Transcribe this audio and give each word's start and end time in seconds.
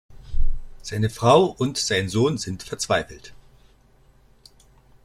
Seine 0.81 1.11
Frau 1.11 1.45
und 1.45 1.77
sein 1.77 2.09
Sohn 2.09 2.39
sind 2.39 2.63
verzweifelt. 2.63 3.35